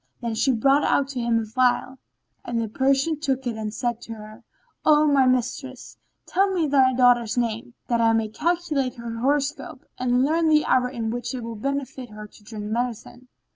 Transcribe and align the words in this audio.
Then 0.19 0.33
she 0.33 0.51
brought 0.51 0.83
out 0.83 1.09
to 1.09 1.19
him 1.19 1.37
a 1.39 1.45
phial—and 1.45 2.59
the 2.59 2.67
Persian 2.67 3.19
looked 3.27 3.45
at 3.45 3.53
it 3.53 3.59
and 3.59 3.71
said 3.71 4.01
to 4.01 4.13
her, 4.15 4.43
"O 4.83 5.05
my 5.05 5.27
mistress, 5.27 5.95
tell 6.25 6.49
me 6.51 6.65
thy 6.65 6.93
daughter's 6.93 7.37
name, 7.37 7.75
that 7.87 8.01
I 8.01 8.11
may 8.13 8.27
calculate 8.29 8.95
her 8.95 9.19
horoscope 9.19 9.85
and 9.99 10.25
learn 10.25 10.49
the 10.49 10.65
hour 10.65 10.89
in 10.89 11.11
which 11.11 11.35
it 11.35 11.43
will 11.43 11.53
befit 11.53 12.09
her 12.09 12.25
to 12.25 12.43
drink 12.43 12.65
medicine." 12.65 13.27